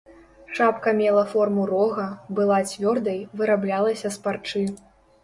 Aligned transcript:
Шапка 0.59 0.93
мела 0.99 1.25
форму 1.33 1.65
рога, 1.71 2.05
была 2.39 2.57
цвёрдай, 2.71 3.19
выраблялася 3.43 4.07
з 4.17 4.23
парчы. 4.25 4.65